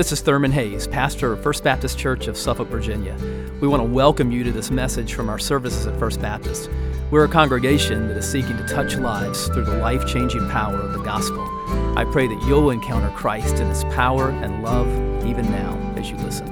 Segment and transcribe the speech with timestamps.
[0.00, 3.14] This is Thurman Hayes, pastor of First Baptist Church of Suffolk, Virginia.
[3.60, 6.70] We want to welcome you to this message from our services at First Baptist.
[7.10, 10.94] We're a congregation that is seeking to touch lives through the life changing power of
[10.94, 11.46] the gospel.
[11.98, 14.88] I pray that you'll encounter Christ in his power and love
[15.26, 16.48] even now as you listen.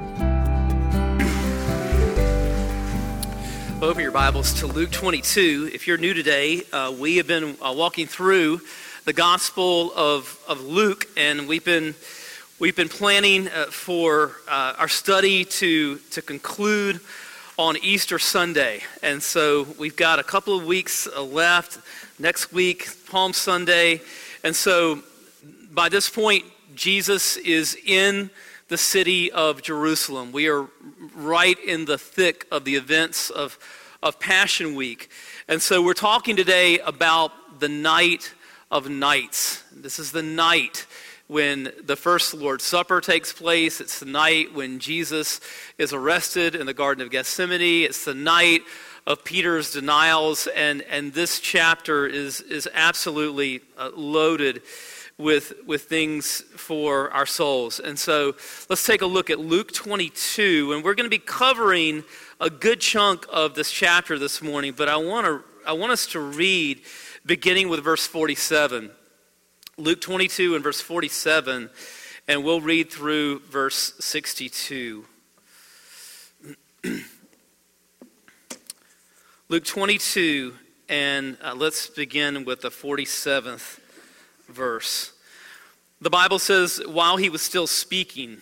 [3.81, 5.71] Open your Bibles to Luke 22.
[5.73, 8.61] If you're new today, uh, we have been uh, walking through
[9.07, 11.95] the Gospel of, of Luke, and we've been
[12.61, 16.99] We've been planning uh, for uh, our study to, to conclude
[17.57, 18.81] on Easter Sunday.
[19.01, 21.79] And so we've got a couple of weeks uh, left.
[22.19, 24.01] Next week, Palm Sunday.
[24.43, 25.05] And so
[25.71, 28.29] by this point, Jesus is in
[28.67, 30.33] the city of Jerusalem.
[30.33, 30.67] We are
[31.15, 33.57] right in the thick of the events of,
[34.03, 35.11] of Passion Week.
[35.47, 38.35] And so we're talking today about the night
[38.69, 39.63] of nights.
[39.73, 40.87] This is the night
[41.29, 43.81] when the first Lord's Supper takes place.
[43.81, 45.41] It's the night when Jesus
[45.77, 47.85] is arrested in the Garden of Gethsemane.
[47.85, 48.63] It's the night
[49.07, 50.47] of Peter's denials.
[50.49, 54.63] And, and this chapter is, is absolutely uh, loaded
[55.19, 57.79] with, with things for our souls.
[57.79, 58.35] And so
[58.71, 60.73] let's take a look at Luke 22.
[60.73, 62.05] And we're going to be covering
[62.41, 64.73] a good chunk of this chapter this morning.
[64.75, 66.81] But I want, to, I want us to read
[67.27, 68.93] beginning with verse 47.
[69.81, 71.71] Luke 22 and verse 47,
[72.27, 75.05] and we'll read through verse 62.
[79.49, 80.55] Luke 22,
[80.89, 83.79] and uh, let's begin with the 47th
[84.49, 85.13] verse.
[86.01, 88.39] The Bible says, While he was still speaking,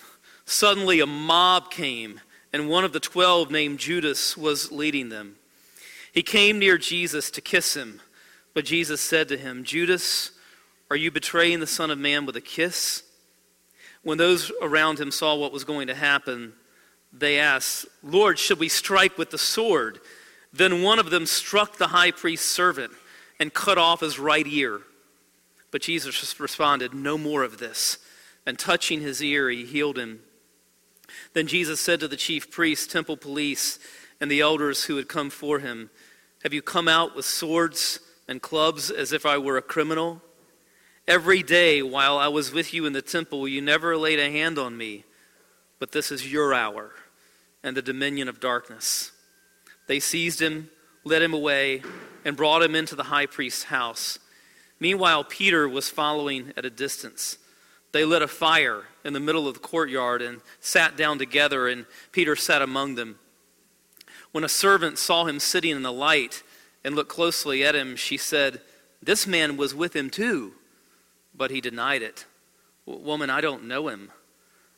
[0.47, 5.37] suddenly a mob came, and one of the twelve, named Judas, was leading them.
[6.11, 8.01] He came near Jesus to kiss him,
[8.55, 10.31] but Jesus said to him, Judas,
[10.91, 13.03] are you betraying the Son of Man with a kiss?
[14.03, 16.53] When those around him saw what was going to happen,
[17.13, 20.01] they asked, Lord, should we strike with the sword?
[20.53, 22.93] Then one of them struck the high priest's servant
[23.41, 24.81] and cut off his right ear.
[25.71, 27.99] But Jesus responded, No more of this.
[28.47, 30.21] And touching his ear, he healed him.
[31.33, 33.79] Then Jesus said to the chief priests, temple police,
[34.21, 35.91] and the elders who had come for him,
[36.45, 40.23] Have you come out with swords and clubs as if I were a criminal?
[41.09, 44.59] Every day while I was with you in the temple, you never laid a hand
[44.59, 45.05] on me,
[45.79, 46.93] but this is your hour
[47.63, 49.13] and the dominion of darkness.
[49.87, 50.69] They seized him,
[51.05, 51.83] led him away,
[52.25, 54.19] and brought him into the high priest's house.
[54.81, 57.39] Meanwhile, Peter was following at a distance.
[57.93, 61.87] They lit a fire in the middle of the courtyard and sat down together, and
[62.11, 63.21] Peter sat among them.
[64.33, 66.43] When a servant saw him sitting in the light
[66.85, 68.61] and looked closely at him, she said,
[69.01, 70.55] This man was with him too.
[71.37, 72.25] But he denied it.
[72.87, 74.11] Woman, I don't know him.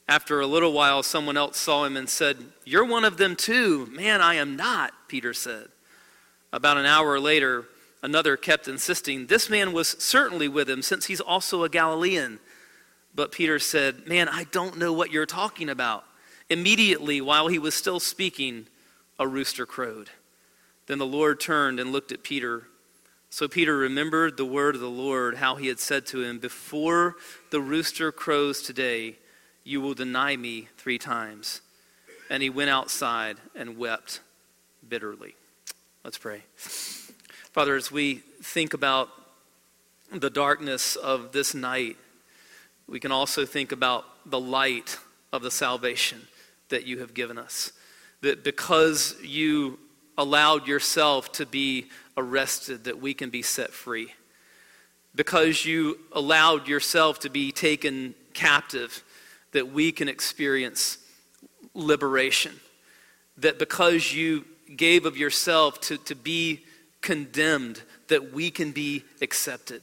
[0.08, 3.86] After a little while, someone else saw him and said, You're one of them too.
[3.86, 5.68] Man, I am not, Peter said.
[6.52, 7.66] About an hour later,
[8.02, 12.40] another kept insisting, This man was certainly with him, since he's also a Galilean.
[13.14, 16.04] But Peter said, Man, I don't know what you're talking about.
[16.48, 18.66] Immediately, while he was still speaking,
[19.18, 20.08] a rooster crowed.
[20.86, 22.68] Then the Lord turned and looked at Peter.
[23.30, 27.16] So Peter remembered the word of the Lord, how he had said to him, Before
[27.50, 29.16] the rooster crows today,
[29.64, 31.60] you will deny me three times.
[32.30, 34.20] And he went outside and wept
[34.88, 35.34] bitterly.
[36.04, 36.42] Let's pray.
[36.56, 39.10] Father, as we think about
[40.10, 41.96] the darkness of this night,
[42.86, 44.98] we can also think about the light
[45.32, 46.28] of the salvation
[46.70, 47.72] that you have given us.
[48.22, 49.78] That because you
[50.18, 51.86] allowed yourself to be
[52.16, 54.12] arrested that we can be set free.
[55.14, 59.02] Because you allowed yourself to be taken captive,
[59.52, 60.98] that we can experience
[61.74, 62.60] liberation.
[63.38, 64.44] That because you
[64.76, 66.64] gave of yourself to, to be
[67.00, 69.82] condemned, that we can be accepted.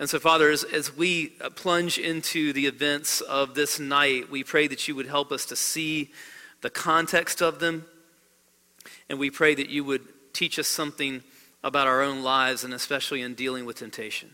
[0.00, 4.68] And so, Father, as, as we plunge into the events of this night, we pray
[4.68, 6.10] that you would help us to see
[6.60, 7.84] the context of them.
[9.08, 10.02] And we pray that you would
[10.32, 11.22] teach us something
[11.64, 14.30] about our own lives and especially in dealing with temptation.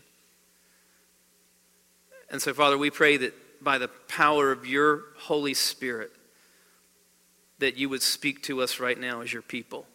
[2.29, 6.11] And so, Father, we pray that by the power of your Holy Spirit,
[7.59, 9.85] that you would speak to us right now as your people.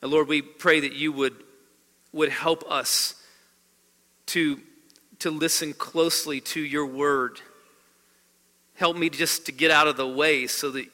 [0.00, 1.34] And Lord, we pray that you would,
[2.12, 3.14] would help us
[4.26, 4.60] to,
[5.20, 7.40] to listen closely to your word.
[8.74, 10.86] Help me just to get out of the way so that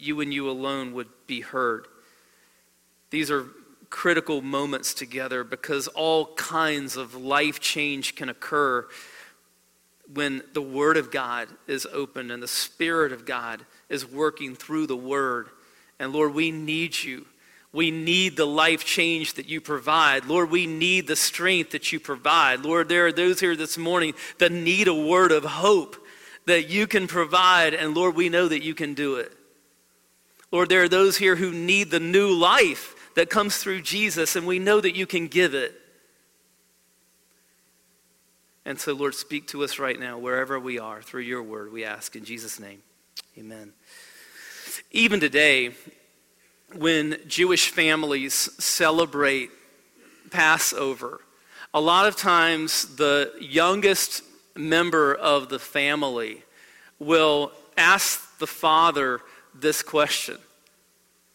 [0.00, 1.86] you and you alone would be heard.
[3.10, 3.46] These are
[3.90, 8.86] critical moments together because all kinds of life change can occur
[10.12, 14.86] when the Word of God is open and the Spirit of God is working through
[14.86, 15.48] the Word.
[15.98, 17.26] And Lord, we need you.
[17.72, 20.24] We need the life change that you provide.
[20.24, 22.64] Lord, we need the strength that you provide.
[22.64, 25.96] Lord, there are those here this morning that need a word of hope
[26.46, 27.74] that you can provide.
[27.74, 29.32] And Lord, we know that you can do it.
[30.52, 34.46] Lord, there are those here who need the new life that comes through Jesus, and
[34.46, 35.74] we know that you can give it.
[38.64, 41.84] And so, Lord, speak to us right now, wherever we are, through your word, we
[41.84, 42.82] ask in Jesus' name.
[43.38, 43.72] Amen.
[44.90, 45.70] Even today,
[46.76, 49.50] when Jewish families celebrate
[50.30, 51.20] Passover,
[51.72, 54.22] a lot of times the youngest
[54.56, 56.42] member of the family
[56.98, 59.20] will ask the father
[59.54, 60.38] this question.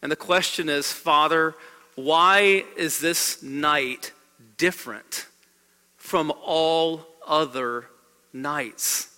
[0.02, 1.54] And the question is Father,
[1.94, 4.12] why is this night
[4.56, 5.26] different
[5.96, 7.86] from all other
[8.32, 9.12] nights.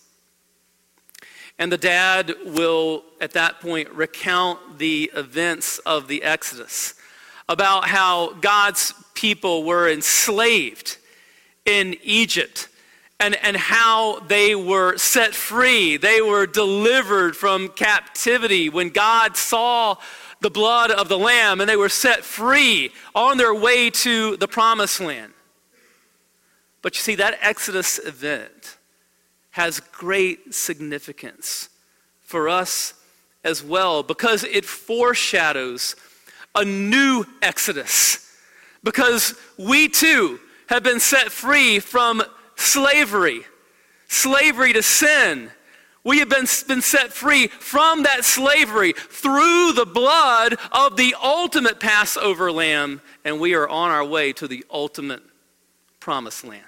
[1.57, 6.95] And the dad will, at that point, recount the events of the Exodus
[7.49, 10.97] about how God's people were enslaved
[11.65, 12.68] in Egypt
[13.19, 15.97] and, and how they were set free.
[15.97, 19.97] They were delivered from captivity when God saw
[20.41, 24.47] the blood of the Lamb and they were set free on their way to the
[24.47, 25.33] promised land.
[26.81, 28.77] But you see, that Exodus event
[29.51, 31.67] has great significance
[32.21, 32.93] for us
[33.43, 35.97] as well because it foreshadows
[36.55, 38.33] a new Exodus.
[38.81, 42.23] Because we too have been set free from
[42.59, 43.41] slavery,
[44.07, 45.49] slavery to sin.
[46.03, 51.79] We have been, been set free from that slavery through the blood of the ultimate
[51.79, 55.21] Passover lamb, and we are on our way to the ultimate
[55.99, 56.63] promised land.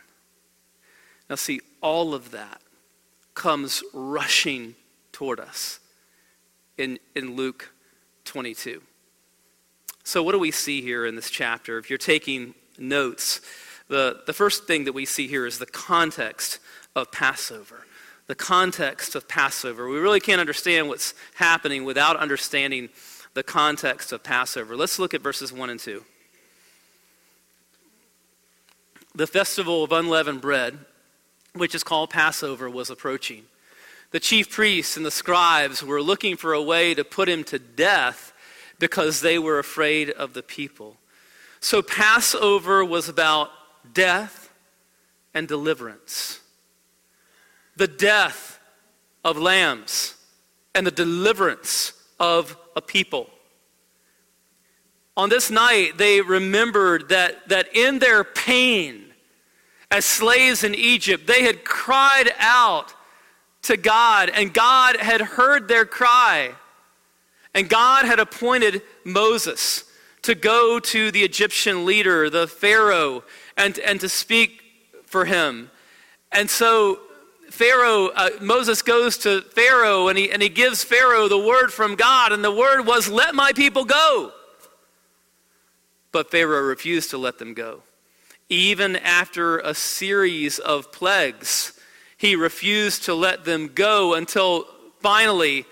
[1.30, 2.62] Now, see, all of that
[3.34, 4.76] comes rushing
[5.12, 5.80] toward us
[6.78, 7.72] in, in Luke
[8.26, 8.82] 22.
[10.04, 11.78] So, what do we see here in this chapter?
[11.78, 13.42] If you're taking notes,
[13.92, 16.58] the, the first thing that we see here is the context
[16.96, 17.86] of Passover.
[18.26, 19.88] The context of Passover.
[19.88, 22.90] We really can't understand what's happening without understanding
[23.36, 24.76] the context of Passover.
[24.76, 26.04] Let's look at verses 1 and 2.
[29.14, 30.80] The festival of unleavened bread
[31.54, 33.44] which is called Passover, was approaching.
[34.12, 37.60] The chief priests and the scribes were looking for a way to put him to
[37.60, 38.34] death
[38.80, 40.98] because they were afraid of the people.
[41.60, 43.50] So Passover was about
[43.94, 44.52] death
[45.34, 46.40] and deliverance.
[47.76, 48.60] The death
[49.24, 50.16] of lambs
[50.74, 53.30] and the deliverance of a people.
[55.18, 59.06] On this night, they remembered that, that in their pain,
[59.90, 62.94] as slaves in Egypt, they had cried out
[63.64, 66.52] to God, and God had heard their cry.
[67.54, 69.84] And God had appointed Moses
[70.22, 73.24] to go to the Egyptian leader, the Pharaoh,
[73.58, 74.62] and, and to speak
[75.06, 75.70] for him.
[76.32, 77.00] And so
[77.50, 81.96] Pharaoh, uh, Moses goes to Pharaoh and he, and he gives Pharaoh the word from
[81.96, 84.32] God, and the word was, Let my people go.
[86.12, 87.84] But Pharaoh refused to let them go
[88.52, 91.72] even after a series of plagues.
[92.18, 94.66] He refused to let them go until
[95.00, 95.66] finally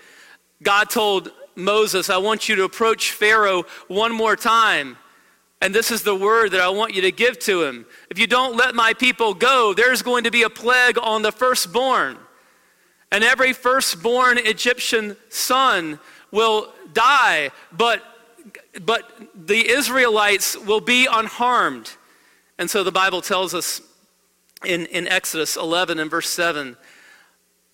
[0.62, 4.96] God told Moses, I want you to approach Pharaoh one more time.
[5.60, 7.86] And this is the word that I want you to give to him.
[8.10, 11.32] If you don't let my people go, there's going to be a plague on the
[11.32, 12.18] firstborn.
[13.12, 15.98] And every firstborn Egyptian son
[16.30, 18.02] will die, but,
[18.82, 21.92] but the Israelites will be unharmed.
[22.58, 23.82] And so the Bible tells us
[24.64, 26.76] in, in Exodus 11 and verse 7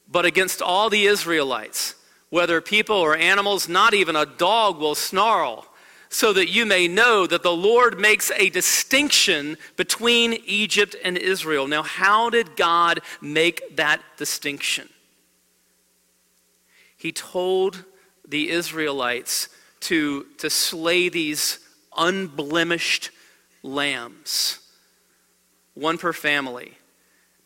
[0.08, 1.94] but against all the Israelites,
[2.30, 5.66] whether people or animals, not even a dog will snarl,
[6.08, 11.66] so that you may know that the Lord makes a distinction between Egypt and Israel.
[11.66, 14.88] Now, how did God make that distinction?
[16.96, 17.84] He told
[18.26, 19.48] the Israelites
[19.80, 21.58] to, to slay these
[21.96, 23.10] unblemished
[23.62, 24.60] lambs
[25.76, 26.72] one per family.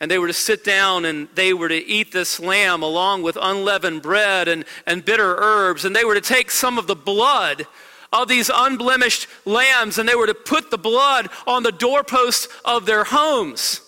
[0.00, 3.36] And they were to sit down and they were to eat this lamb along with
[3.40, 5.84] unleavened bread and, and bitter herbs.
[5.84, 7.66] And they were to take some of the blood
[8.12, 12.86] of these unblemished lambs and they were to put the blood on the doorposts of
[12.86, 13.80] their homes.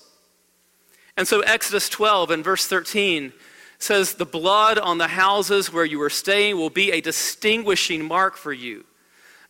[1.17, 3.33] And so Exodus 12 and verse 13
[3.79, 8.37] says, The blood on the houses where you are staying will be a distinguishing mark
[8.37, 8.85] for you.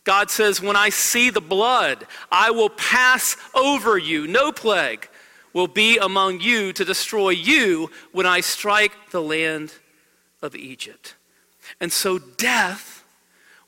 [0.03, 4.27] God says, When I see the blood, I will pass over you.
[4.27, 5.07] No plague
[5.53, 9.73] will be among you to destroy you when I strike the land
[10.41, 11.15] of Egypt.
[11.79, 13.05] And so death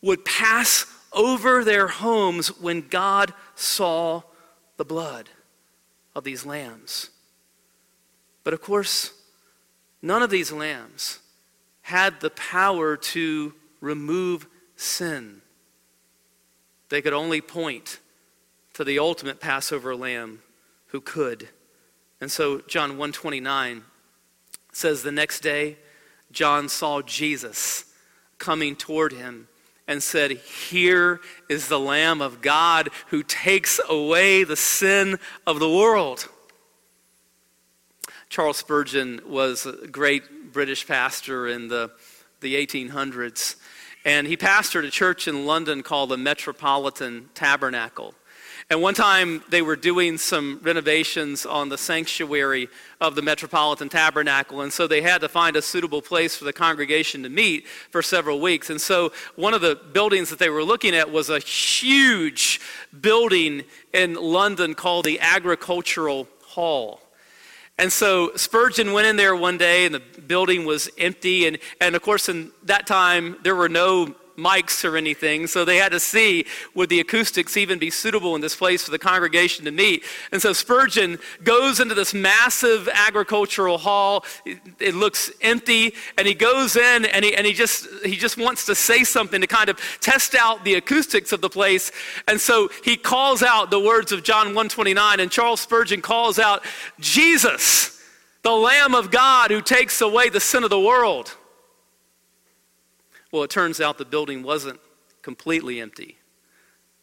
[0.02, 0.86] would pass
[1.16, 4.22] over their homes when God saw
[4.78, 5.30] the blood
[6.14, 7.10] of these lambs.
[8.44, 9.14] But of course,
[10.02, 11.20] none of these lambs
[11.82, 15.42] had the power to remove sin.
[16.90, 18.00] They could only point
[18.74, 20.42] to the ultimate Passover lamb
[20.88, 21.50] who could.
[22.20, 23.84] And so John 129
[24.72, 25.78] says the next day
[26.32, 27.86] John saw Jesus
[28.38, 29.48] coming toward him
[29.88, 35.70] and said, Here is the Lamb of God who takes away the sin of the
[35.70, 36.28] world.
[38.30, 41.92] Charles Spurgeon was a great British pastor in the,
[42.42, 43.56] the 1800s,
[44.04, 48.14] and he pastored a church in London called the Metropolitan Tabernacle.
[48.70, 52.68] And one time they were doing some renovations on the sanctuary
[53.00, 54.62] of the Metropolitan Tabernacle.
[54.62, 58.02] And so they had to find a suitable place for the congregation to meet for
[58.02, 58.72] several weeks.
[58.72, 62.60] And so one of the buildings that they were looking at was a huge
[63.02, 67.02] building in London called the Agricultural Hall.
[67.78, 71.46] And so Spurgeon went in there one day and the building was empty.
[71.46, 75.78] And, and of course, in that time, there were no mics or anything, so they
[75.78, 79.66] had to see would the acoustics even be suitable in this place for the congregation
[79.66, 80.04] to meet.
[80.32, 84.26] And so Spurgeon goes into this massive agricultural hall.
[84.46, 88.38] It, it looks empty, and he goes in and he, and he just he just
[88.38, 91.92] wants to say something to kind of test out the acoustics of the place.
[92.28, 96.64] And so he calls out the words of John 129, and Charles Spurgeon calls out,
[97.00, 98.02] Jesus,
[98.42, 101.36] the Lamb of God who takes away the sin of the world.
[103.36, 104.80] Well, it turns out the building wasn't
[105.22, 106.18] completely empty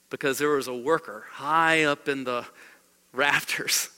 [0.09, 2.47] because there was a worker high up in the
[3.13, 3.91] rafters.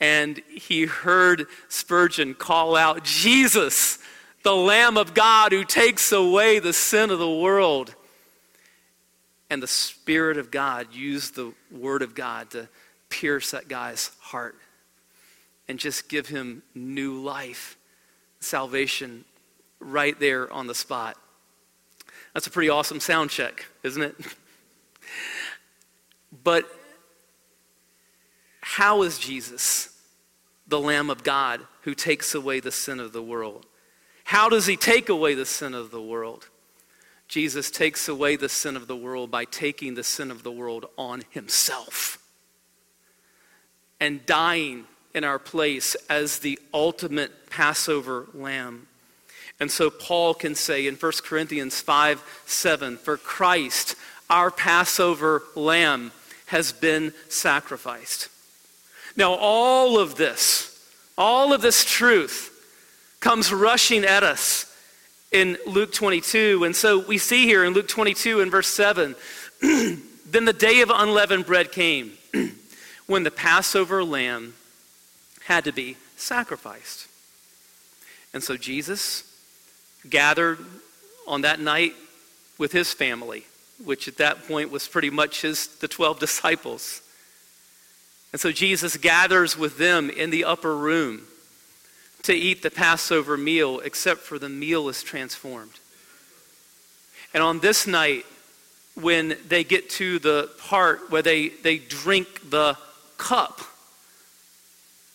[0.00, 3.98] And he heard Spurgeon call out, Jesus,
[4.44, 7.94] the Lamb of God who takes away the sin of the world.
[9.50, 12.66] And the Spirit of God used the Word of God to
[13.10, 14.56] pierce that guy's heart
[15.68, 17.76] and just give him new life,
[18.40, 19.26] salvation
[19.80, 21.18] right there on the spot.
[22.36, 24.14] That's a pretty awesome sound check, isn't it?
[26.44, 26.68] but
[28.60, 29.98] how is Jesus
[30.68, 33.64] the Lamb of God who takes away the sin of the world?
[34.24, 36.50] How does he take away the sin of the world?
[37.26, 40.84] Jesus takes away the sin of the world by taking the sin of the world
[40.98, 42.18] on himself
[43.98, 48.88] and dying in our place as the ultimate Passover lamb.
[49.58, 53.96] And so Paul can say in 1 Corinthians 5 7, For Christ,
[54.28, 56.12] our Passover lamb,
[56.46, 58.28] has been sacrificed.
[59.16, 60.72] Now, all of this,
[61.16, 62.52] all of this truth
[63.20, 64.72] comes rushing at us
[65.32, 66.64] in Luke 22.
[66.64, 69.16] And so we see here in Luke 22 and verse 7
[69.62, 72.12] then the day of unleavened bread came
[73.06, 74.54] when the Passover lamb
[75.44, 77.06] had to be sacrificed.
[78.34, 79.25] And so Jesus
[80.10, 80.58] gathered
[81.26, 81.94] on that night
[82.58, 83.44] with his family,
[83.84, 87.02] which at that point was pretty much his the 12 disciples.
[88.32, 91.22] And so Jesus gathers with them in the upper room
[92.22, 95.78] to eat the Passover meal, except for the meal is transformed.
[97.32, 98.24] And on this night,
[98.94, 102.76] when they get to the part where they, they drink the
[103.18, 103.60] cup,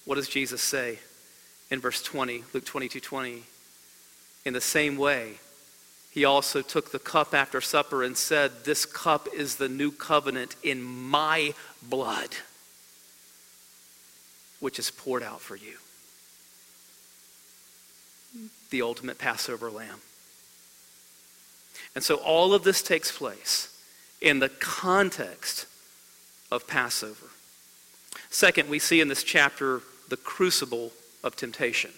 [0.05, 0.99] what does Jesus say
[1.69, 3.43] in verse 20, Luke 22 20?
[4.45, 5.35] In the same way,
[6.11, 10.55] he also took the cup after supper and said, This cup is the new covenant
[10.61, 12.35] in my blood,
[14.59, 15.77] which is poured out for you.
[18.71, 19.99] The ultimate Passover lamb.
[21.95, 23.67] And so all of this takes place
[24.21, 25.65] in the context
[26.51, 27.27] of Passover.
[28.29, 30.91] Second, we see in this chapter the crucible
[31.23, 31.91] of temptation.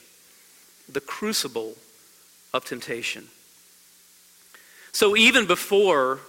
[0.92, 1.76] The crucible
[2.54, 3.28] of temptation.
[4.92, 6.20] So even before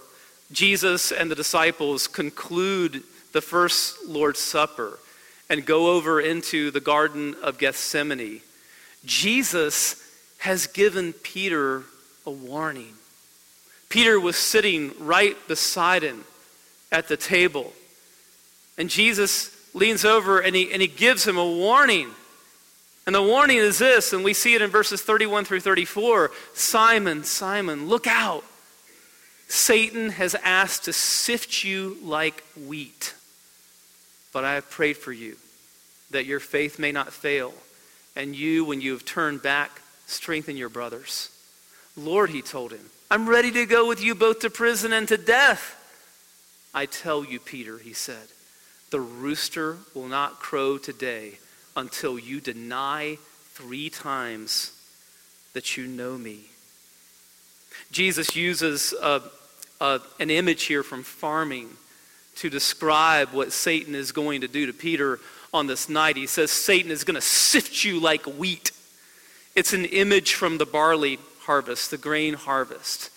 [0.51, 4.99] Jesus and the disciples conclude the first Lord's Supper
[5.49, 8.41] and go over into the Garden of Gethsemane,
[9.05, 10.01] Jesus
[10.39, 11.83] has given Peter
[12.25, 12.93] a warning.
[13.89, 16.23] Peter was sitting right beside him
[16.91, 17.71] at the table.
[18.77, 22.09] And Jesus leans over and he, and he gives him a warning.
[23.05, 27.23] And the warning is this, and we see it in verses 31 through 34 Simon,
[27.23, 28.43] Simon, look out.
[29.47, 33.13] Satan has asked to sift you like wheat,
[34.33, 35.37] but I have prayed for you
[36.11, 37.53] that your faith may not fail.
[38.15, 41.29] And you, when you have turned back, strengthen your brothers.
[41.97, 45.17] Lord, he told him, I'm ready to go with you both to prison and to
[45.17, 45.81] death.
[46.73, 48.27] I tell you, Peter, he said,
[48.89, 51.39] the rooster will not crow today
[51.75, 53.17] until you deny
[53.53, 54.71] three times
[55.53, 56.41] that you know me.
[57.91, 59.19] Jesus uses uh,
[59.79, 61.69] uh, an image here from farming
[62.35, 65.19] to describe what Satan is going to do to Peter
[65.53, 66.17] on this night.
[66.17, 68.71] He says, Satan is going to sift you like wheat.
[69.55, 73.09] It's an image from the barley harvest, the grain harvest.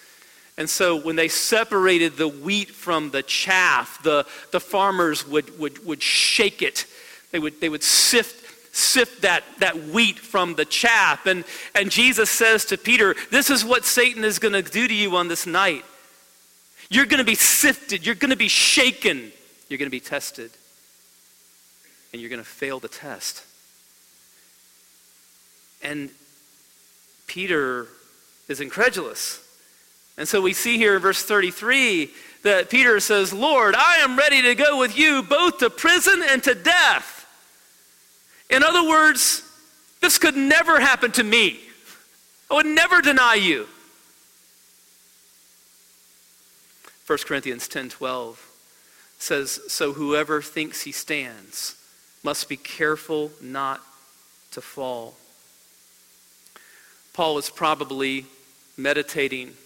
[0.57, 5.85] And so when they separated the wheat from the chaff, the, the farmers would, would,
[5.85, 6.87] would shake it.
[7.31, 8.48] They would, they would sift,
[8.79, 11.27] sift that, that wheat from the chaff.
[11.27, 11.45] And,
[11.75, 15.17] and Jesus says to Peter, This is what Satan is going to do to you
[15.17, 15.85] on this night.
[16.91, 19.33] You're going to be sifted, you're going to be shaken,
[19.69, 20.51] you're going to be tested,
[22.13, 23.45] and you're going to fail the test.
[25.83, 26.11] And
[27.27, 27.87] Peter
[28.49, 29.45] is incredulous.
[30.17, 32.11] And so we see here in verse 33
[32.43, 36.43] that Peter says, Lord, I am ready to go with you both to prison and
[36.43, 37.18] to death.
[38.51, 39.43] In other words,
[40.01, 41.61] this could never happen to me.
[42.51, 43.69] I would never deny you.
[47.07, 48.39] 1 Corinthians 10:12
[49.19, 51.75] says, "So whoever thinks he stands
[52.23, 53.85] must be careful not
[54.53, 55.19] to fall."
[57.13, 58.27] Paul is probably
[58.77, 59.57] meditating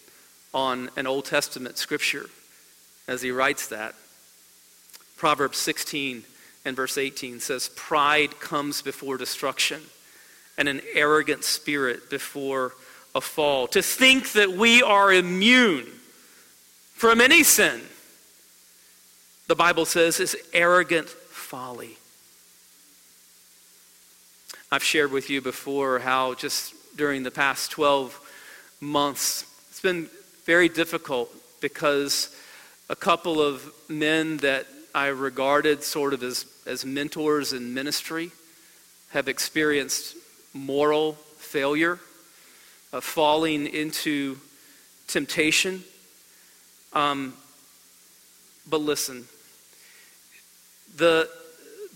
[0.54, 2.30] on an Old Testament scripture
[3.06, 3.94] as he writes that.
[5.16, 6.24] Proverbs 16
[6.64, 9.80] and verse 18 says, Pride comes before destruction,
[10.56, 12.72] and an arrogant spirit before
[13.14, 13.66] a fall.
[13.68, 15.86] To think that we are immune
[16.94, 17.80] from any sin,
[19.48, 21.96] the Bible says, is arrogant folly.
[24.70, 28.18] I've shared with you before how just during the past 12
[28.80, 30.08] months, it's been
[30.44, 32.34] very difficult because
[32.88, 38.30] a couple of men that I regarded sort of as, as mentors in ministry
[39.10, 40.16] have experienced
[40.54, 41.98] moral failure,
[42.92, 44.38] uh, falling into
[45.06, 45.84] temptation.
[46.92, 47.34] Um,
[48.68, 49.26] but listen,
[50.96, 51.28] the,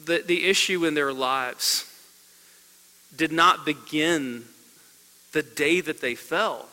[0.04, 1.84] the, the issue in their lives
[3.14, 4.44] did not begin
[5.32, 6.68] the day that they fell.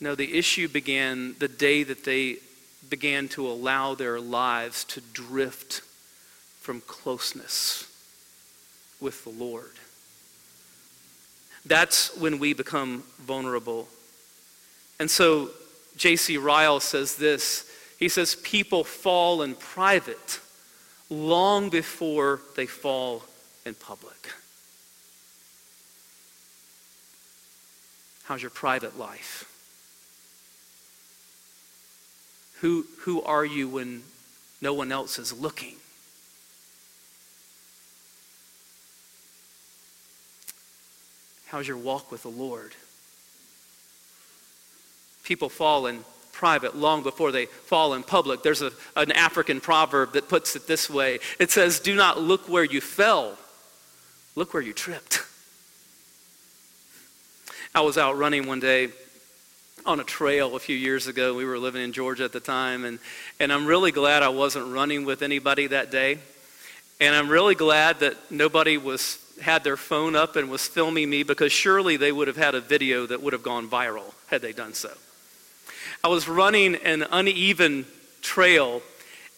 [0.00, 2.36] No, the issue began the day that they
[2.88, 5.82] began to allow their lives to drift
[6.60, 7.86] from closeness
[9.00, 9.72] with the Lord.
[11.66, 13.88] That's when we become vulnerable.
[14.98, 15.50] And so
[15.96, 16.36] J.C.
[16.38, 20.40] Ryle says this he says, People fall in private
[21.10, 23.24] long before they fall
[23.66, 24.32] in public.
[28.24, 29.47] How's your private life?
[32.60, 34.02] Who, who are you when
[34.60, 35.76] no one else is looking?
[41.46, 42.72] How's your walk with the Lord?
[45.24, 48.42] People fall in private long before they fall in public.
[48.42, 52.48] There's a, an African proverb that puts it this way it says, Do not look
[52.48, 53.38] where you fell,
[54.36, 55.22] look where you tripped.
[57.74, 58.88] I was out running one day
[59.88, 61.34] on a trail a few years ago.
[61.34, 62.98] We were living in Georgia at the time, and,
[63.40, 66.18] and I'm really glad I wasn't running with anybody that day.
[67.00, 71.22] And I'm really glad that nobody was had their phone up and was filming me
[71.22, 74.52] because surely they would have had a video that would have gone viral had they
[74.52, 74.92] done so.
[76.02, 77.86] I was running an uneven
[78.20, 78.82] trail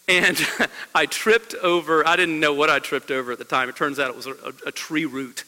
[0.07, 0.37] and
[0.95, 3.69] I tripped over, I didn't know what I tripped over at the time.
[3.69, 5.43] It turns out it was a, a, a tree root.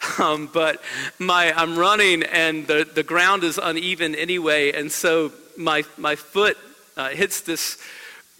[0.18, 0.82] Um, but
[1.18, 6.56] my, I'm running and the, the ground is uneven anyway, and so my, my foot
[6.96, 7.78] uh, hits this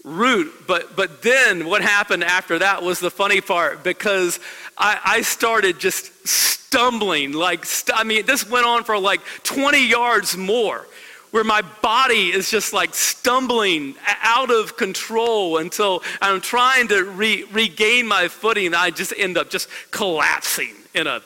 [0.03, 0.51] root.
[0.67, 4.39] But, but then what happened after that was the funny part because
[4.77, 7.33] I, I started just stumbling.
[7.33, 10.87] Like, st- I mean, this went on for like 20 yards more
[11.31, 17.45] where my body is just like stumbling out of control until I'm trying to re-
[17.51, 18.73] regain my footing.
[18.73, 21.21] I just end up just collapsing in a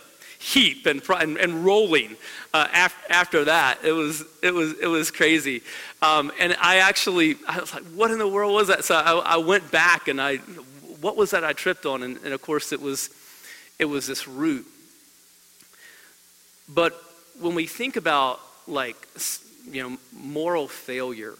[0.46, 2.16] heap and, and, and rolling
[2.54, 3.84] uh, af- after that.
[3.84, 5.62] It was, it was, it was crazy.
[6.04, 8.86] Um, and I actually, I was like, what in the world was that?
[8.86, 10.38] So I, I went back and I,
[11.02, 12.04] what was that I tripped on?
[12.04, 13.10] And, and of course it was,
[13.80, 14.68] it was this root.
[16.70, 16.94] But
[17.40, 18.96] when we think about like,
[19.72, 21.34] you know, moral failure,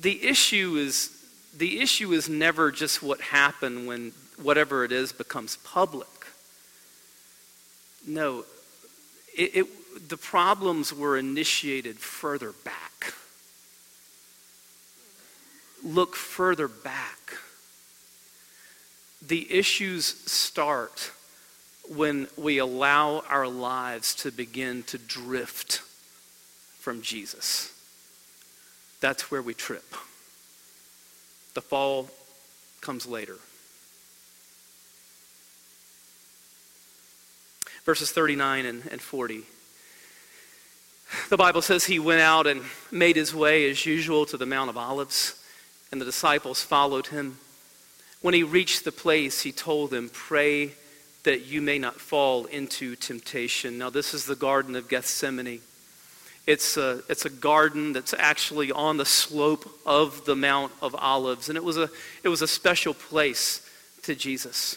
[0.00, 1.10] the issue is
[1.56, 6.06] the issue is never just what happened when whatever it is becomes public.
[8.08, 8.46] No,
[9.36, 13.12] it, it, the problems were initiated further back.
[15.84, 17.34] Look further back.
[19.20, 21.12] The issues start
[21.94, 25.82] when we allow our lives to begin to drift
[26.78, 27.72] from Jesus.
[29.00, 29.94] That's where we trip.
[31.52, 32.08] The fall
[32.80, 33.36] comes later.
[37.88, 39.44] Verses 39 and, and 40.
[41.30, 44.68] The Bible says he went out and made his way as usual to the Mount
[44.68, 45.42] of Olives,
[45.90, 47.38] and the disciples followed him.
[48.20, 50.72] When he reached the place, he told them, Pray
[51.22, 53.78] that you may not fall into temptation.
[53.78, 55.62] Now, this is the Garden of Gethsemane.
[56.46, 61.48] It's a, it's a garden that's actually on the slope of the Mount of Olives.
[61.48, 61.88] And it was, a,
[62.22, 63.66] it was a special place
[64.02, 64.76] to Jesus.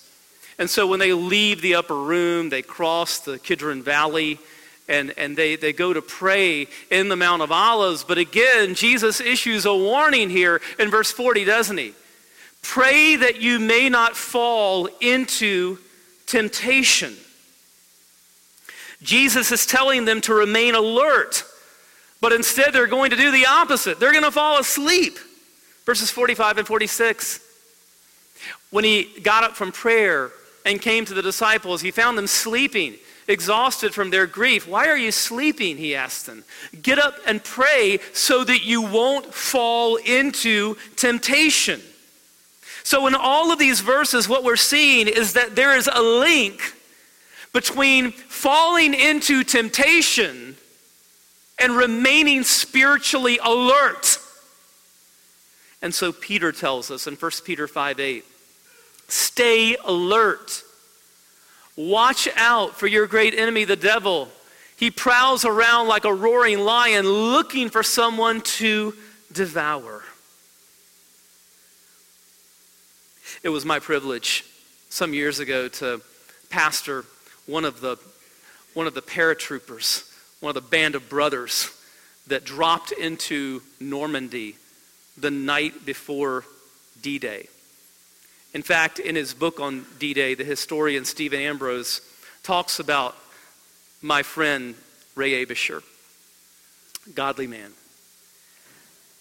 [0.58, 4.40] And so when they leave the upper room, they cross the Kidron Valley
[4.88, 8.04] and, and they, they go to pray in the Mount of Olives.
[8.04, 11.94] But again, Jesus issues a warning here in verse 40, doesn't he?
[12.62, 15.78] Pray that you may not fall into
[16.26, 17.16] temptation.
[19.02, 21.44] Jesus is telling them to remain alert
[22.22, 24.00] but instead, they're going to do the opposite.
[24.00, 25.18] They're going to fall asleep.
[25.86, 27.40] Verses 45 and 46.
[28.70, 30.32] When he got up from prayer
[30.66, 32.96] and came to the disciples, he found them sleeping,
[33.28, 34.68] exhausted from their grief.
[34.68, 35.78] Why are you sleeping?
[35.78, 36.44] He asked them.
[36.82, 41.82] Get up and pray so that you won't fall into temptation.
[42.84, 46.60] So, in all of these verses, what we're seeing is that there is a link
[47.54, 50.56] between falling into temptation
[51.60, 54.18] and remaining spiritually alert.
[55.82, 58.26] And so Peter tells us in 1 Peter 5 8,
[59.12, 60.64] stay alert.
[61.76, 64.30] Watch out for your great enemy, the devil.
[64.78, 68.94] He prowls around like a roaring lion looking for someone to
[69.32, 70.04] devour.
[73.44, 74.46] It was my privilege
[74.90, 76.02] some years ago to
[76.50, 77.06] pastor
[77.46, 77.98] one of the,
[78.74, 81.70] one of the paratroopers one of the band of brothers
[82.28, 84.58] that dropped into Normandy
[85.18, 86.44] the night before
[87.02, 87.48] D Day.
[88.54, 92.02] In fact, in his book on D Day, the historian Stephen Ambrose
[92.44, 93.16] talks about
[94.02, 94.76] my friend
[95.16, 95.84] Ray Aebischer,
[97.16, 97.72] godly man.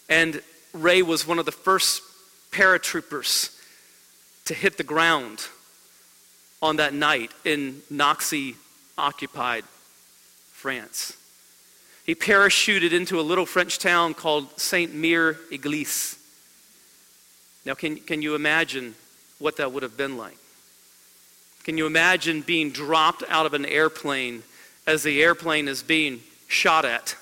[0.08, 2.02] And Ray was one of the first
[2.50, 3.56] paratroopers
[4.46, 5.46] to hit the ground
[6.60, 8.56] on that night in Nazi
[8.98, 9.64] occupied
[10.52, 11.16] France.
[12.04, 16.18] He parachuted into a little French town called Saint Mere Eglise.
[17.64, 18.94] Now, can, can you imagine
[19.40, 20.36] what that would have been like?
[21.64, 24.44] Can you imagine being dropped out of an airplane
[24.86, 27.16] as the airplane is being shot at?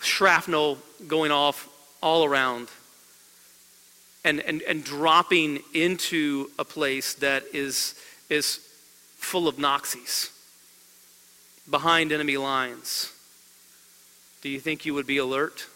[0.00, 1.68] Shrapnel going off
[2.02, 2.68] all around.
[4.24, 7.94] And, and, and dropping into a place that is,
[8.30, 8.58] is
[9.16, 10.30] full of Nazis
[11.68, 13.12] behind enemy lines,
[14.42, 15.66] do you think you would be alert?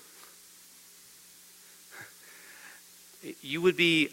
[3.43, 4.11] You would be,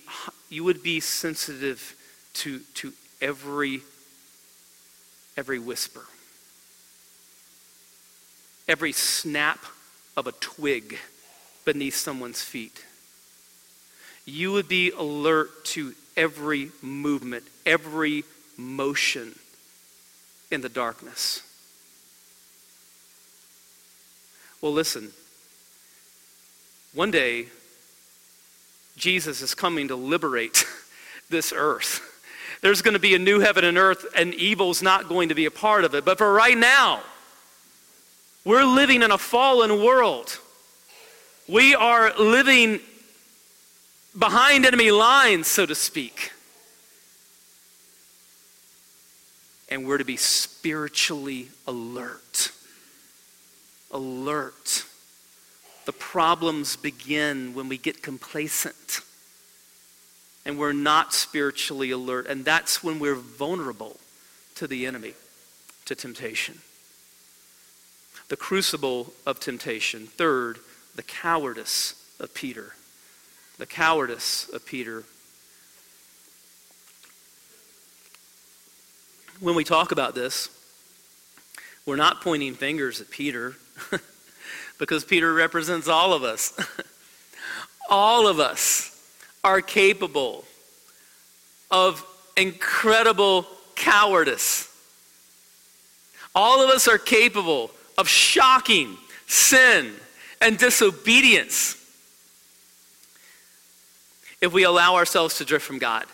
[0.49, 1.95] you would be sensitive
[2.35, 3.81] to, to every,
[5.37, 6.05] every whisper,
[8.67, 9.63] every snap
[10.17, 10.97] of a twig
[11.65, 12.83] beneath someone's feet.
[14.25, 18.23] You would be alert to every movement, every
[18.57, 19.35] motion
[20.49, 21.41] in the darkness.
[24.61, 25.11] Well, listen.
[26.93, 27.47] One day,
[28.97, 30.65] Jesus is coming to liberate
[31.29, 32.01] this earth.
[32.61, 35.45] There's going to be a new heaven and earth, and evil's not going to be
[35.45, 36.05] a part of it.
[36.05, 37.01] But for right now,
[38.43, 40.39] we're living in a fallen world.
[41.47, 42.79] We are living
[44.17, 46.31] behind enemy lines, so to speak.
[49.69, 52.51] And we're to be spiritually alert
[53.95, 54.85] alert.
[55.85, 59.01] The problems begin when we get complacent
[60.45, 62.27] and we're not spiritually alert.
[62.27, 63.97] And that's when we're vulnerable
[64.55, 65.13] to the enemy,
[65.85, 66.59] to temptation.
[68.29, 70.05] The crucible of temptation.
[70.05, 70.59] Third,
[70.95, 72.75] the cowardice of Peter.
[73.57, 75.03] The cowardice of Peter.
[79.39, 80.49] When we talk about this,
[81.85, 83.55] we're not pointing fingers at Peter.
[84.77, 86.53] because Peter represents all of us.
[87.89, 88.91] all of us
[89.43, 90.45] are capable
[91.71, 94.71] of incredible cowardice.
[96.33, 99.93] All of us are capable of shocking sin
[100.41, 101.81] and disobedience
[104.41, 106.05] if we allow ourselves to drift from God.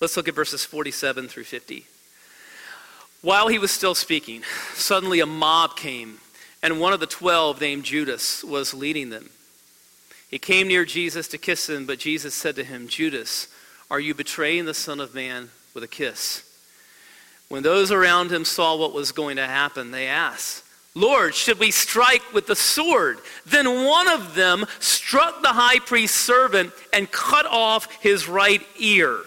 [0.00, 1.86] Let's look at verses 47 through 50.
[3.22, 4.42] While he was still speaking,
[4.74, 6.18] suddenly a mob came,
[6.62, 9.30] and one of the twelve, named Judas, was leading them.
[10.30, 13.48] He came near Jesus to kiss him, but Jesus said to him, Judas,
[13.90, 16.42] are you betraying the Son of Man with a kiss?
[17.48, 21.70] When those around him saw what was going to happen, they asked, Lord, should we
[21.70, 23.18] strike with the sword?
[23.44, 29.18] Then one of them struck the high priest's servant and cut off his right ear.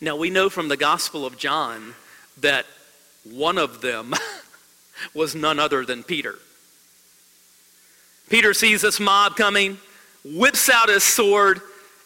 [0.00, 1.94] Now we know from the Gospel of John
[2.40, 2.66] that
[3.24, 4.14] one of them
[5.14, 6.36] was none other than Peter.
[8.28, 9.78] Peter sees this mob coming,
[10.24, 11.60] whips out his sword,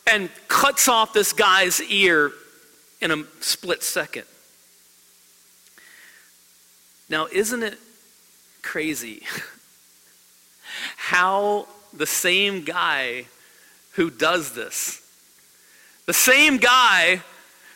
[0.06, 2.32] and cuts off this guy's ear
[3.00, 4.24] in a split second.
[7.08, 7.78] Now, isn't it
[8.62, 9.22] crazy
[10.96, 13.26] how the same guy
[13.92, 15.02] who does this,
[16.06, 17.22] the same guy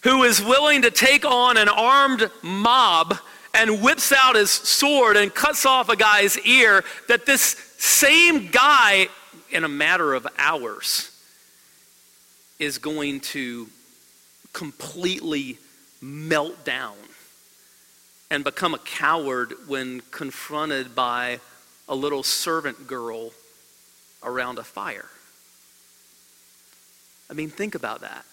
[0.03, 3.19] who is willing to take on an armed mob
[3.55, 9.09] and whips out his sword and cuts off a guy's ear, that this same guy,
[9.51, 11.11] in a matter of hours,
[12.59, 13.69] is going to
[14.53, 15.59] completely
[16.01, 16.97] melt down
[18.31, 21.39] and become a coward when confronted by
[21.89, 23.33] a little servant girl
[24.23, 25.09] around a fire.
[27.31, 28.25] I mean, think about that.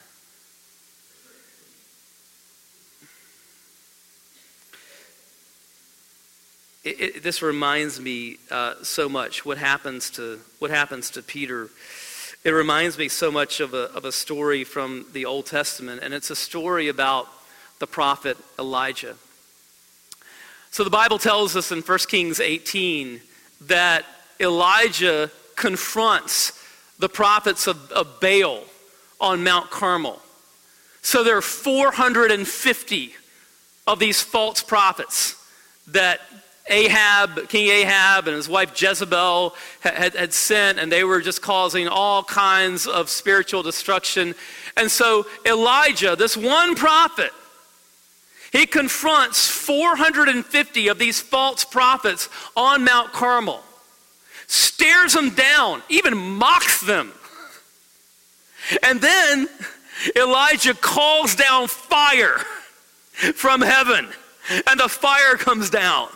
[6.83, 11.69] It, it, this reminds me uh, so much what happens to what happens to Peter.
[12.43, 16.11] It reminds me so much of a, of a story from the Old Testament, and
[16.11, 17.27] it's a story about
[17.77, 19.15] the prophet Elijah.
[20.71, 23.21] So the Bible tells us in 1 Kings 18
[23.67, 24.05] that
[24.39, 26.57] Elijah confronts
[26.97, 28.63] the prophets of, of Baal
[29.19, 30.19] on Mount Carmel.
[31.03, 33.13] So there are 450
[33.85, 35.35] of these false prophets
[35.87, 36.21] that
[36.69, 41.87] Ahab, King Ahab, and his wife Jezebel had, had, sent, and they were just causing
[41.87, 44.35] all kinds of spiritual destruction.
[44.77, 47.31] And so Elijah, this one prophet,
[48.51, 53.63] he confronts 450 of these false prophets on Mount Carmel,
[54.47, 57.11] stares them down, even mocks them.
[58.83, 59.49] And then
[60.15, 62.39] Elijah calls down fire
[63.35, 64.07] from heaven,
[64.67, 66.09] and the fire comes down.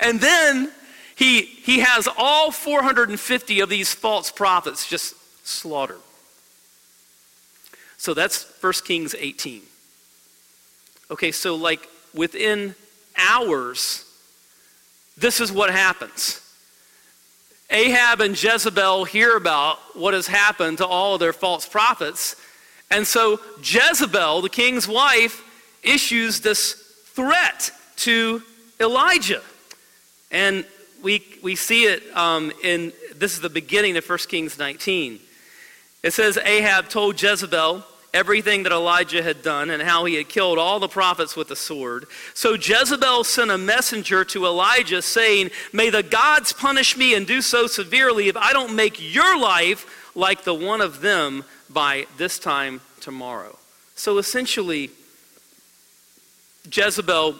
[0.00, 0.70] And then
[1.16, 5.14] he, he has all 450 of these false prophets just
[5.46, 6.00] slaughtered.
[7.96, 9.62] So that's 1 Kings 18.
[11.10, 12.74] Okay, so like within
[13.16, 14.04] hours,
[15.16, 16.40] this is what happens.
[17.70, 22.36] Ahab and Jezebel hear about what has happened to all of their false prophets.
[22.90, 25.42] And so Jezebel, the king's wife,
[25.82, 26.74] issues this
[27.14, 28.42] threat to
[28.80, 29.42] Elijah.
[30.32, 30.64] And
[31.02, 35.20] we, we see it um, in, this is the beginning of 1 Kings 19.
[36.02, 40.58] It says, Ahab told Jezebel everything that Elijah had done and how he had killed
[40.58, 42.06] all the prophets with the sword.
[42.34, 47.40] So Jezebel sent a messenger to Elijah saying, May the gods punish me and do
[47.40, 52.38] so severely if I don't make your life like the one of them by this
[52.38, 53.58] time tomorrow.
[53.94, 54.90] So essentially,
[56.70, 57.36] Jezebel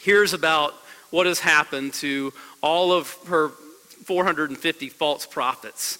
[0.00, 0.74] hears about
[1.10, 3.50] what has happened to all of her
[4.04, 5.98] 450 false prophets.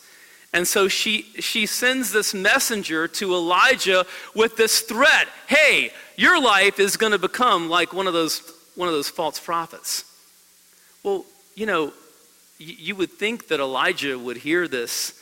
[0.52, 6.80] And so she, she sends this messenger to Elijah with this threat hey, your life
[6.80, 8.40] is going to become like one of, those,
[8.74, 10.04] one of those false prophets.
[11.02, 11.92] Well, you know,
[12.58, 15.14] you, would think that Elijah would hear this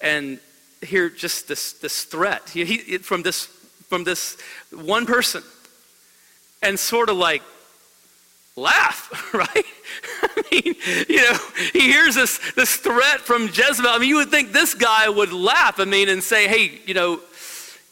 [0.00, 0.38] and
[0.82, 3.46] hear just this, this threat he, he, from, this,
[3.88, 4.36] from this
[4.70, 5.42] one person
[6.62, 7.42] and sort of like
[8.58, 9.64] laugh, right?
[10.22, 10.74] I mean,
[11.08, 11.38] you know,
[11.72, 13.90] he hears this, this threat from Jezebel.
[13.90, 16.94] I mean, you would think this guy would laugh, I mean, and say, hey, you
[16.94, 17.20] know,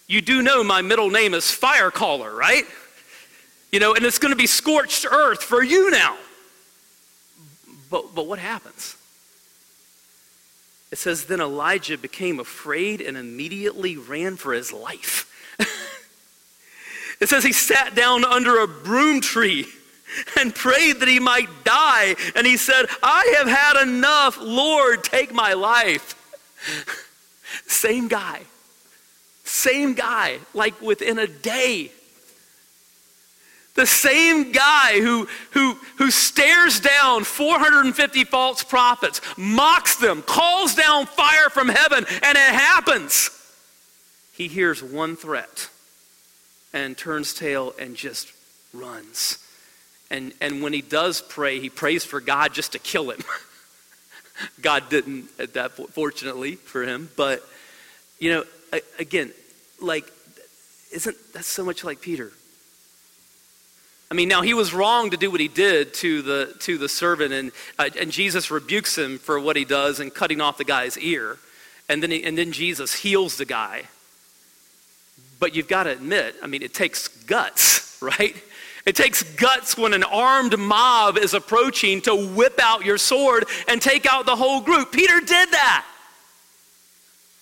[0.09, 2.65] you do know my middle name is Fire Caller, right?
[3.73, 6.17] You know, and it's going to be scorched earth for you now.
[7.91, 8.97] But, but what happens?
[10.93, 15.33] It says, then Elijah became afraid and immediately ran for his life.
[17.21, 19.67] it says he sat down under a broom tree
[20.39, 22.17] and prayed that he might die.
[22.35, 24.39] And he said, I have had enough.
[24.41, 26.15] Lord, take my life.
[27.67, 28.43] Same guy.
[29.45, 31.93] Same guy, like within a day.
[33.75, 41.05] The same guy who, who, who stares down 450 false prophets, mocks them, calls down
[41.05, 43.31] fire from heaven, and it happens.
[44.33, 45.69] He hears one threat
[46.73, 48.33] and turns tail and just
[48.73, 49.39] runs.
[50.11, 53.21] And, and when he does pray, he prays for God just to kill him.
[54.61, 57.43] God didn't at that fortunately for him, but
[58.19, 58.45] you know,
[58.99, 59.33] again,
[59.81, 60.11] like
[60.93, 62.33] isn't that so much like Peter?
[64.11, 66.89] I mean, now he was wrong to do what he did to the to the
[66.89, 70.65] servant, and uh, and Jesus rebukes him for what he does and cutting off the
[70.65, 71.39] guy's ear,
[71.89, 73.83] and then he, and then Jesus heals the guy.
[75.39, 78.37] But you've got to admit, I mean, it takes guts, right?
[78.87, 83.83] It takes guts when an armed mob is approaching to whip out your sword and
[83.83, 84.93] take out the whole group.
[84.93, 85.85] Peter did that.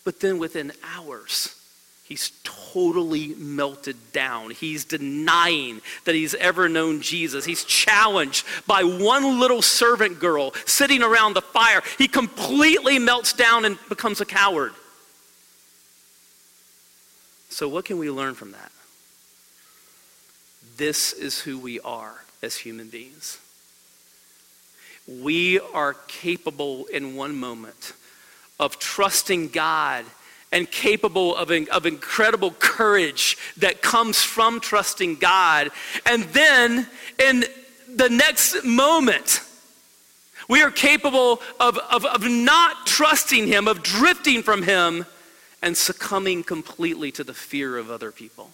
[0.05, 1.55] But then within hours,
[2.03, 4.51] he's totally melted down.
[4.51, 7.45] He's denying that he's ever known Jesus.
[7.45, 11.83] He's challenged by one little servant girl sitting around the fire.
[11.99, 14.73] He completely melts down and becomes a coward.
[17.51, 18.73] So, what can we learn from that?
[20.77, 23.39] This is who we are as human beings.
[25.07, 27.93] We are capable in one moment
[28.59, 30.05] of trusting God
[30.51, 35.71] and capable of, of incredible courage that comes from trusting God.
[36.07, 36.87] And then
[37.19, 37.45] in
[37.89, 39.41] the next moment,
[40.49, 45.07] we are capable of, of, of not trusting Him, of drifting from Him,
[45.61, 48.51] and succumbing completely to the fear of other people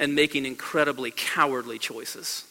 [0.00, 2.44] and making incredibly cowardly choices.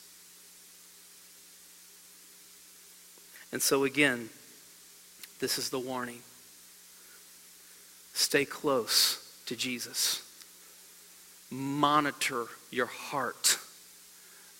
[3.51, 4.29] And so, again,
[5.39, 6.19] this is the warning.
[8.13, 10.21] Stay close to Jesus,
[11.49, 13.57] monitor your heart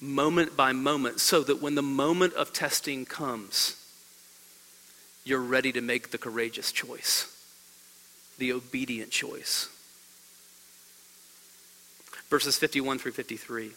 [0.02, 3.76] moment by moment so that when the moment of testing comes,
[5.26, 7.28] you're ready to make the courageous choice,
[8.40, 9.68] the obedient choice
[12.30, 13.72] verses 51 through 53.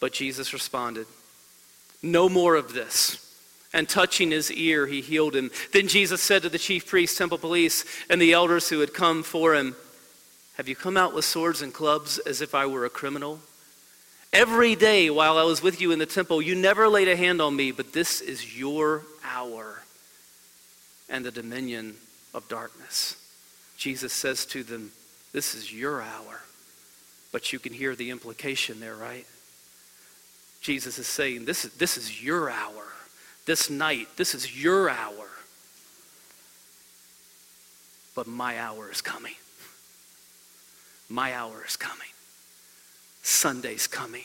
[0.00, 1.06] But Jesus responded,
[2.02, 3.26] No more of this.
[3.72, 5.52] And touching his ear, he healed him.
[5.72, 9.22] Then Jesus said to the chief priests, temple police, and the elders who had come
[9.22, 9.76] for him,
[10.56, 13.40] Have you come out with swords and clubs as if I were a criminal?
[14.32, 17.40] Every day while I was with you in the temple, you never laid a hand
[17.40, 19.82] on me, but this is your hour
[21.08, 21.96] and the dominion
[22.32, 23.16] of darkness.
[23.76, 24.92] Jesus says to them,
[25.32, 26.42] This is your hour.
[27.32, 29.26] But you can hear the implication there, right?
[30.60, 32.84] Jesus is saying, this is, this is your hour.
[33.46, 35.28] This night, this is your hour.
[38.14, 39.34] But my hour is coming.
[41.08, 42.08] My hour is coming.
[43.22, 44.24] Sunday's coming.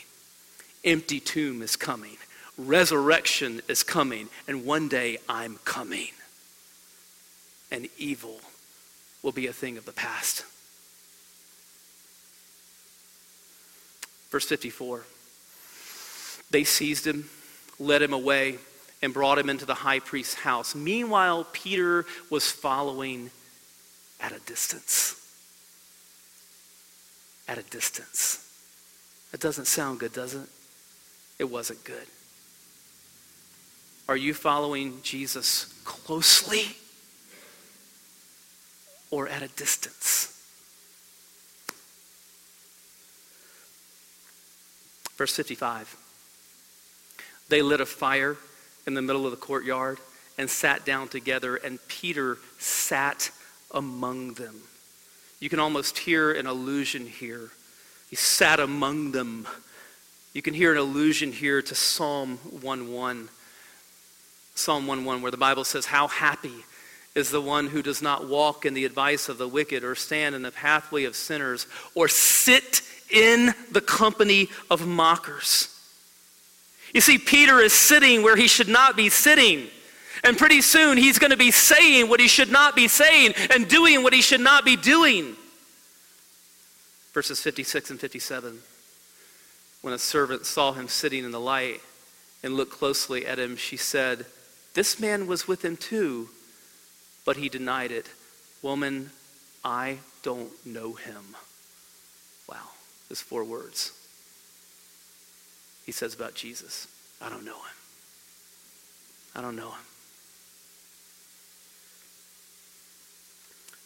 [0.84, 2.16] Empty tomb is coming.
[2.58, 4.28] Resurrection is coming.
[4.46, 6.08] And one day I'm coming.
[7.70, 8.40] And evil
[9.22, 10.44] will be a thing of the past.
[14.30, 15.04] Verse 54
[16.50, 17.28] They seized him,
[17.78, 18.58] led him away,
[19.02, 20.74] and brought him into the high priest's house.
[20.74, 23.30] Meanwhile, Peter was following
[24.20, 25.14] at a distance.
[27.48, 28.42] At a distance.
[29.32, 30.48] That doesn't sound good, does it?
[31.38, 32.06] It wasn't good.
[34.08, 36.76] Are you following Jesus closely
[39.10, 40.35] or at a distance?
[45.16, 45.96] Verse 55
[47.48, 48.36] They lit a fire
[48.86, 49.98] in the middle of the courtyard
[50.38, 53.30] and sat down together, and Peter sat
[53.72, 54.62] among them.
[55.40, 57.50] You can almost hear an allusion here.
[58.10, 59.46] He sat among them.
[60.32, 63.28] You can hear an allusion here to Psalm 1:1.
[64.54, 66.64] Psalm 1:1 where the Bible says how happy
[67.14, 70.34] is the one who does not walk in the advice of the wicked or stand
[70.34, 75.72] in the pathway of sinners or sit in the company of mockers.
[76.92, 79.68] You see, Peter is sitting where he should not be sitting.
[80.24, 83.68] And pretty soon he's going to be saying what he should not be saying and
[83.68, 85.36] doing what he should not be doing.
[87.12, 88.58] Verses 56 and 57.
[89.82, 91.80] When a servant saw him sitting in the light
[92.42, 94.26] and looked closely at him, she said,
[94.74, 96.30] This man was with him too.
[97.24, 98.06] But he denied it.
[98.62, 99.10] Woman,
[99.64, 101.36] I don't know him.
[103.08, 103.92] There's four words.
[105.84, 106.88] He says about Jesus,
[107.20, 107.76] I don't know him.
[109.36, 109.84] I don't know him.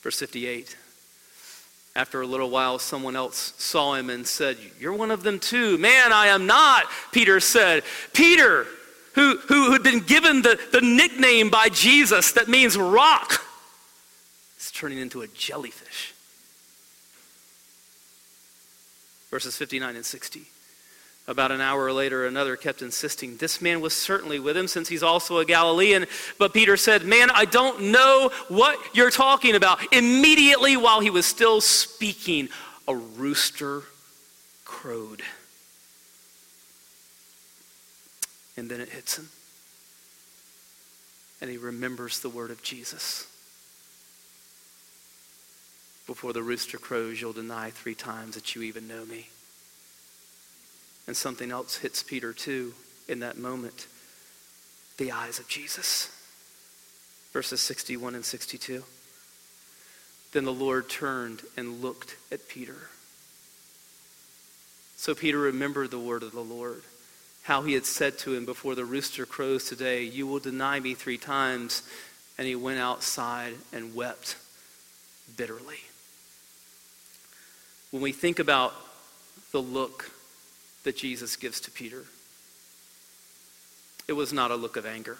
[0.02, 0.76] Verse 58.
[1.96, 5.76] After a little while, someone else saw him and said, You're one of them too.
[5.76, 7.82] Man, I am not, Peter said.
[8.14, 8.66] Peter,
[9.14, 13.44] who, who had been given the, the nickname by Jesus that means rock,
[14.58, 16.14] is turning into a jellyfish.
[19.30, 20.42] Verses 59 and 60.
[21.28, 25.02] About an hour later, another kept insisting, This man was certainly with him since he's
[25.02, 26.06] also a Galilean.
[26.38, 29.78] But Peter said, Man, I don't know what you're talking about.
[29.94, 32.48] Immediately while he was still speaking,
[32.88, 33.82] a rooster
[34.64, 35.22] crowed.
[38.56, 39.28] And then it hits him.
[41.40, 43.29] And he remembers the word of Jesus.
[46.10, 49.28] Before the rooster crows, you'll deny three times that you even know me.
[51.06, 52.74] And something else hits Peter too
[53.06, 53.86] in that moment
[54.96, 56.10] the eyes of Jesus.
[57.32, 58.82] Verses 61 and 62.
[60.32, 62.88] Then the Lord turned and looked at Peter.
[64.96, 66.82] So Peter remembered the word of the Lord,
[67.44, 70.94] how he had said to him before the rooster crows today, You will deny me
[70.94, 71.84] three times.
[72.36, 74.34] And he went outside and wept
[75.36, 75.78] bitterly.
[77.90, 78.74] When we think about
[79.52, 80.10] the look
[80.84, 82.04] that Jesus gives to Peter.
[84.08, 85.18] It was not a look of anger.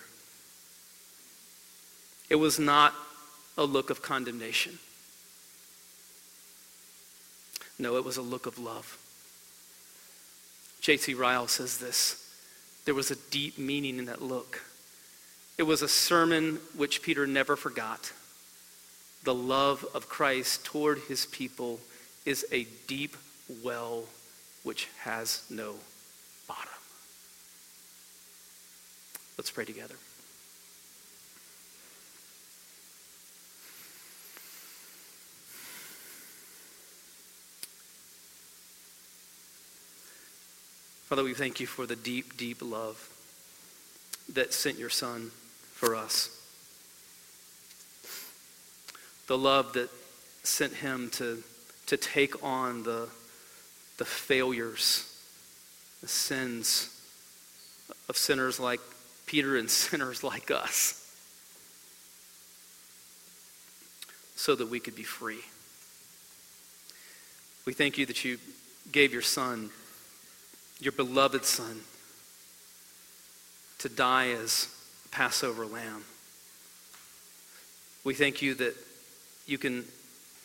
[2.28, 2.94] It was not
[3.58, 4.78] a look of condemnation.
[7.78, 8.98] No, it was a look of love.
[10.80, 11.14] J.C.
[11.14, 12.26] Ryle says this
[12.86, 14.62] there was a deep meaning in that look.
[15.58, 18.12] It was a sermon which Peter never forgot.
[19.24, 21.80] The love of Christ toward his people
[22.24, 23.16] is a deep
[23.62, 24.04] well
[24.62, 25.74] which has no
[26.46, 26.68] bottom.
[29.38, 29.94] Let's pray together.
[41.10, 43.08] Father, we thank you for the deep, deep love
[44.32, 45.32] that sent your Son
[45.74, 46.30] for us.
[49.26, 49.90] The love that
[50.44, 51.42] sent him to,
[51.90, 53.08] to take on the
[53.98, 55.12] the failures,
[56.00, 56.88] the sins
[58.08, 58.78] of sinners like
[59.26, 61.12] Peter and sinners like us,
[64.36, 65.40] so that we could be free.
[67.66, 68.38] We thank you that you
[68.92, 69.70] gave your Son,
[70.78, 71.80] your beloved Son,
[73.78, 74.68] to die as
[75.06, 76.04] a Passover lamb.
[78.04, 78.76] We thank you that
[79.46, 79.84] you can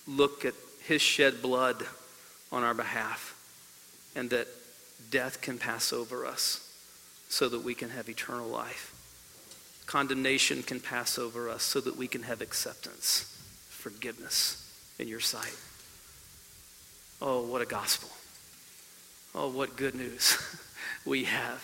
[0.08, 0.56] look at
[0.88, 1.86] his shed blood
[2.52, 3.36] on our behalf
[4.16, 4.48] and that
[5.10, 6.62] death can pass over us
[7.28, 8.94] so that we can have eternal life.
[9.86, 13.38] Condemnation can pass over us so that we can have acceptance,
[13.70, 14.62] forgiveness
[15.00, 15.56] in your sight.
[17.22, 18.10] Oh, what a gospel.
[19.34, 20.38] Oh, what good news
[21.06, 21.64] we have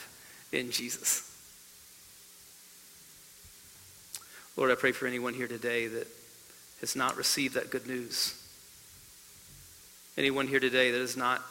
[0.51, 1.27] in Jesus.
[4.57, 6.07] Lord, I pray for anyone here today that
[6.81, 8.40] has not received that good news.
[10.17, 11.41] Anyone here today that has not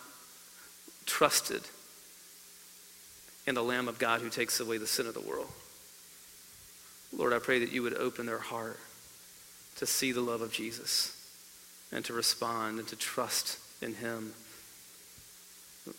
[1.06, 1.62] trusted
[3.46, 5.48] in the Lamb of God who takes away the sin of the world.
[7.16, 8.78] Lord, I pray that you would open their heart
[9.76, 11.16] to see the love of Jesus
[11.90, 14.34] and to respond and to trust in him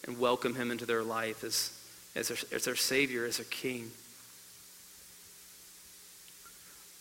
[0.05, 1.71] and welcome him into their life as,
[2.15, 3.91] as, their, as their Savior, as their King.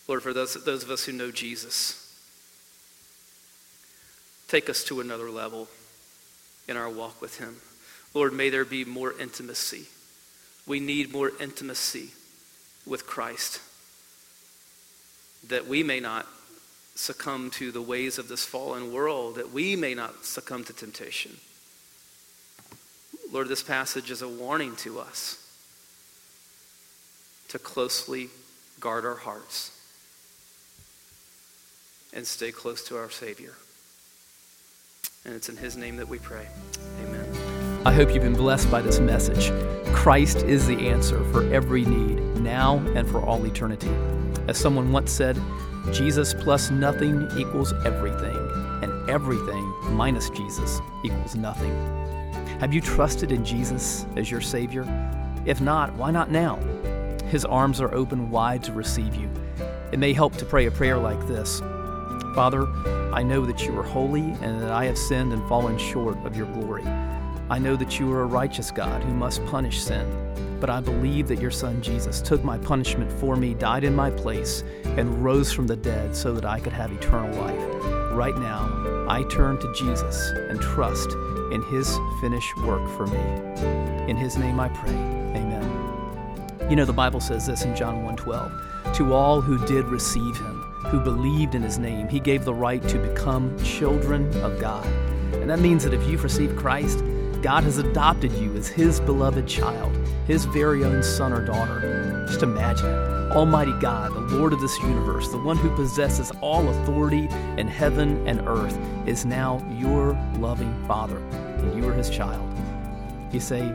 [0.09, 2.10] Lord, for those, those of us who know Jesus,
[4.51, 5.69] take us to another level
[6.67, 7.57] in our walk with him.
[8.15, 9.87] Lord, may there be more intimacy.
[10.67, 12.11] We need more intimacy
[12.85, 13.61] with Christ
[15.49, 16.27] that we may not
[16.95, 21.39] succumb to the ways of this fallen world, that we may not succumb to temptation.
[23.33, 25.39] Lord, this passage is a warning to us
[27.49, 28.29] to closely
[28.81, 29.71] guard our hearts
[32.13, 33.55] and stay close to our Savior.
[35.27, 36.47] And it's in His name that we pray.
[37.03, 37.83] Amen.
[37.85, 39.53] I hope you've been blessed by this message.
[39.93, 43.91] Christ is the answer for every need, now and for all eternity.
[44.49, 45.39] As someone once said,
[45.93, 48.37] Jesus plus nothing equals everything,
[48.83, 51.75] and everything minus Jesus equals nothing.
[52.59, 54.87] Have you trusted in Jesus as your Savior?
[55.45, 56.57] If not, why not now?
[57.27, 59.29] His arms are open wide to receive you.
[59.93, 61.61] It may help to pray a prayer like this
[62.35, 62.69] Father,
[63.13, 66.37] I know that you are holy and that I have sinned and fallen short of
[66.37, 66.85] your glory.
[67.51, 70.07] I know that you are a righteous God who must punish sin,
[70.61, 74.11] but I believe that your Son Jesus took my punishment for me, died in my
[74.11, 78.11] place, and rose from the dead so that I could have eternal life.
[78.13, 81.11] right now, I turn to Jesus and trust
[81.53, 83.19] in his finished work for me.
[84.11, 84.93] In his name I pray.
[84.93, 86.69] Amen.
[86.69, 88.53] You know the Bible says this in John 1:12.
[88.97, 90.60] To all who did receive him,
[90.91, 94.87] who believed in his name, he gave the right to become children of God.
[95.35, 97.05] And that means that if you've received Christ,
[97.43, 102.27] God has adopted you as his beloved child, his very own son or daughter.
[102.29, 103.33] Just imagine it.
[103.33, 108.27] Almighty God, the Lord of this universe, the one who possesses all authority in heaven
[108.27, 108.77] and earth,
[109.07, 112.47] is now your loving Father, and you are his child.
[113.33, 113.73] You say,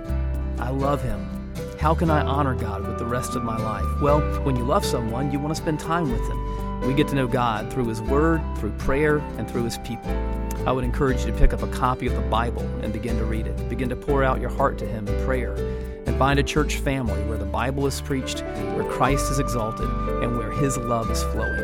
[0.59, 1.53] I love him.
[1.79, 4.01] How can I honor God with the rest of my life?
[4.01, 6.44] Well, when you love someone, you want to spend time with them.
[6.83, 10.11] We get to know God through His Word, through prayer, and through His people.
[10.67, 13.25] I would encourage you to pick up a copy of the Bible and begin to
[13.25, 13.69] read it.
[13.69, 15.53] Begin to pour out your heart to Him in prayer.
[16.05, 19.89] And find a church family where the Bible is preached, where Christ is exalted,
[20.23, 21.59] and where His love is flowing.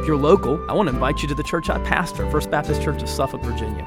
[0.00, 2.82] If you're local, I want to invite you to the church I pastor, First Baptist
[2.82, 3.86] Church of Suffolk, Virginia.